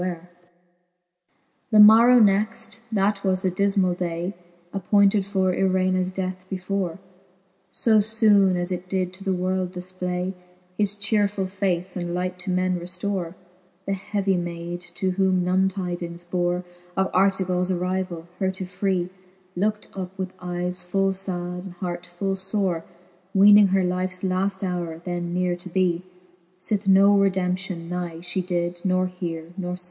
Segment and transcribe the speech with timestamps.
[0.01, 0.27] weare^ XI.
[1.73, 4.33] The morrow next, that was the difrnall day.
[4.73, 6.97] Appointed for Irenas death before,
[7.69, 10.33] So Ibone as it did to the world difplay
[10.75, 13.35] His chearefuU face, and light to men reftore,
[13.85, 16.63] The heavy mayd, to whom none tydings bore
[16.97, 19.11] Of Artevals arryvall, her to free,
[19.55, 22.83] Lookt up with eyes full fad and hart full fore;
[23.35, 26.01] Weening her lifes laft howre then neare to bee,
[26.59, 29.79] S'ith no redemption nigh fhe did not heare nor fee.